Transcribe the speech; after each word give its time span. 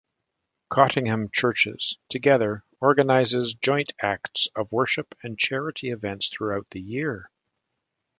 Cottingham 0.71 1.29
Churches 1.29 1.95
Together 2.09 2.63
organises 2.79 3.53
joint 3.53 3.93
acts 4.01 4.47
of 4.55 4.71
worship 4.71 5.13
and 5.21 5.37
charity 5.37 5.91
events 5.91 6.29
throughout 6.29 6.65
the 6.71 6.81
year. 6.81 7.29